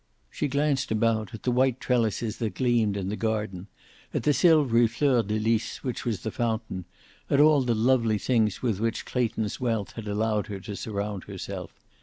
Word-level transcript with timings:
She 0.31 0.47
glanced 0.47 0.89
about, 0.89 1.31
at 1.35 1.43
the 1.43 1.51
white 1.51 1.79
trellises 1.79 2.37
that 2.37 2.55
gleamed 2.55 2.97
in 2.97 3.09
the 3.09 3.15
garden, 3.15 3.67
at 4.15 4.23
the 4.23 4.33
silvery 4.33 4.87
fleur 4.87 5.21
de 5.21 5.37
lis 5.37 5.83
which 5.83 6.05
was 6.05 6.21
the 6.21 6.31
fountain, 6.31 6.85
at 7.29 7.39
all 7.39 7.61
the 7.61 7.75
lovely 7.75 8.17
things 8.17 8.63
with 8.63 8.79
which 8.79 9.05
Clayton's 9.05 9.59
wealth 9.59 9.91
had 9.91 10.07
allowed 10.07 10.47
her 10.47 10.59
to 10.61 10.75
surround 10.75 11.25
herself. 11.25 11.71